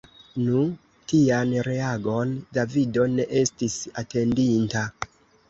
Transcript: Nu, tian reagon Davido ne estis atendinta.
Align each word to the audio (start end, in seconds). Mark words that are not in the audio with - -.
Nu, 0.43 0.61
tian 1.11 1.51
reagon 1.67 2.33
Davido 2.59 3.07
ne 3.19 3.27
estis 3.43 3.77
atendinta. 4.05 4.85